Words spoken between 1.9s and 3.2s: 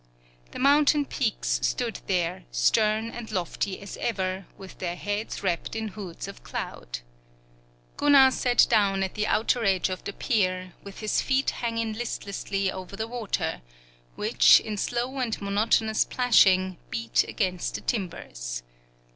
there, stern